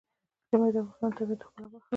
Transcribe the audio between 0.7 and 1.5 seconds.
د افغانستان د طبیعت د